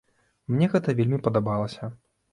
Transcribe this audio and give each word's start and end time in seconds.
Мне 0.53 0.69
гэта 0.71 0.95
вельмі 1.01 1.19
падабалася. 1.29 1.93